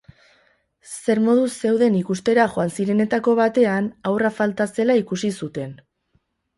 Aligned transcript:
Zer 0.91 1.21
moduz 1.25 1.49
zeuden 1.57 1.99
ikustera 2.01 2.47
joan 2.55 2.73
zirenetako 2.79 3.37
batean, 3.43 3.93
haurra 4.13 4.35
falta 4.43 4.71
zela 4.77 5.01
ikusi 5.07 5.35
zuten. 5.43 5.83